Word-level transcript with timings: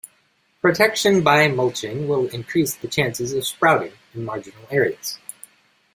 Protection 0.61 1.21
by 1.23 1.47
mulching 1.49 2.07
will 2.07 2.25
increase 2.29 2.73
the 2.73 2.87
chances 2.87 3.33
of 3.33 3.45
sprouting 3.45 3.91
in 4.15 4.25
marginal 4.25 4.65
areas. 4.71 5.19